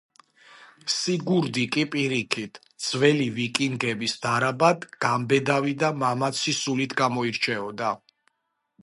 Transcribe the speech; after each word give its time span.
სიგურდი 0.93 1.65
კი 1.75 1.83
პირიქით, 1.95 2.57
ძველი 2.85 3.27
ვიკინგების 3.35 4.15
დარად 4.25 4.89
გამბედავი 5.07 5.77
და 5.85 5.93
მამაცი 6.05 6.57
სულით 6.63 6.97
გამოირჩეოდა. 7.03 7.97